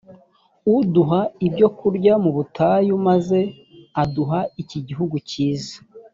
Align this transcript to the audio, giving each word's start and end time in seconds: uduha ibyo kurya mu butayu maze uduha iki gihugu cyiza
uduha 0.75 1.21
ibyo 1.47 1.67
kurya 1.77 2.13
mu 2.23 2.31
butayu 2.35 2.93
maze 3.07 3.39
uduha 4.03 4.39
iki 4.61 4.79
gihugu 4.87 5.15
cyiza 5.29 5.75